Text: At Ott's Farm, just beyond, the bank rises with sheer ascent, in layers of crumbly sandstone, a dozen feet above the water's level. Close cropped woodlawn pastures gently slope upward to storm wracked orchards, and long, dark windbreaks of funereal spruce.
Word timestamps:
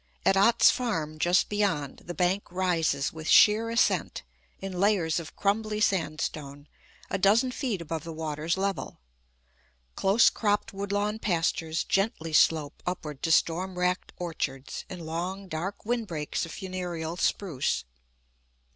At 0.25 0.35
Ott's 0.35 0.71
Farm, 0.71 1.19
just 1.19 1.47
beyond, 1.47 1.97
the 2.05 2.15
bank 2.15 2.51
rises 2.51 3.13
with 3.13 3.27
sheer 3.27 3.69
ascent, 3.69 4.23
in 4.59 4.79
layers 4.79 5.19
of 5.19 5.35
crumbly 5.35 5.79
sandstone, 5.79 6.67
a 7.11 7.19
dozen 7.19 7.51
feet 7.51 7.83
above 7.83 8.03
the 8.03 8.11
water's 8.11 8.57
level. 8.57 8.99
Close 9.95 10.31
cropped 10.31 10.73
woodlawn 10.73 11.19
pastures 11.19 11.83
gently 11.83 12.33
slope 12.33 12.81
upward 12.87 13.21
to 13.21 13.31
storm 13.31 13.77
wracked 13.77 14.11
orchards, 14.17 14.85
and 14.89 15.05
long, 15.05 15.47
dark 15.47 15.85
windbreaks 15.85 16.47
of 16.47 16.51
funereal 16.51 17.15
spruce. 17.15 17.85